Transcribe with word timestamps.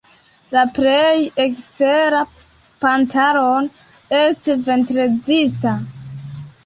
La 0.55 0.61
plej 0.77 1.17
ekstera 1.43 2.21
pantalono 2.85 4.17
estu 4.23 4.57
ventrezista. 4.71 5.77